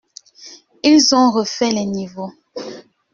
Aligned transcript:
Ils 0.81 1.13
ont 1.13 1.29
refait 1.29 1.69
les 1.69 1.85
niveaux. 1.85 2.31